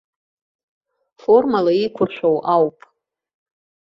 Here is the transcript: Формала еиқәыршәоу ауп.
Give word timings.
Формала 1.21 1.71
еиқәыршәоу 1.79 2.37
ауп. 2.53 2.77